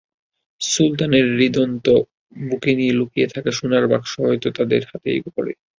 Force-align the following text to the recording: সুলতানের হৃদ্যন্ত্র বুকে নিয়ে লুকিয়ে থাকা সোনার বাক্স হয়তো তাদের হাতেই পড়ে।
সুলতানের 0.61 1.25
হৃদ্যন্ত্র 1.33 1.89
বুকে 2.41 2.71
নিয়ে 2.75 2.93
লুকিয়ে 2.93 3.27
থাকা 3.27 3.51
সোনার 3.51 3.85
বাক্স 3.87 4.11
হয়তো 4.21 4.47
তাদের 4.57 4.81
হাতেই 4.89 5.19
পড়ে। 5.27 5.51